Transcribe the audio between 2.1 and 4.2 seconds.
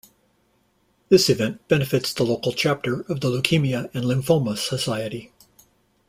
the local chapter of the Leukemia and